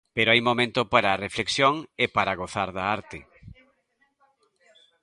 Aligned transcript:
Pero 0.15 0.29
hai 0.31 0.41
momento 0.49 0.81
para 0.93 1.09
a 1.11 1.19
reflexión 1.25 1.75
e 2.03 2.05
para 2.15 2.37
gozar 2.41 2.69
da 2.77 2.85
arte. 2.97 3.19